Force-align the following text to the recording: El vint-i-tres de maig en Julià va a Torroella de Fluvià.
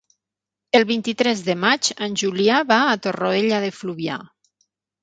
El 0.79 0.85
vint-i-tres 0.91 1.43
de 1.49 1.57
maig 1.65 1.91
en 2.09 2.17
Julià 2.23 2.59
va 2.73 2.81
a 2.89 2.99
Torroella 3.07 3.63
de 3.69 3.73
Fluvià. 3.83 4.23